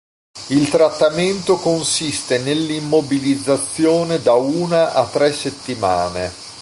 [0.47, 6.31] Il trattamento consiste nell'immobilizzazione da una a tre settimane.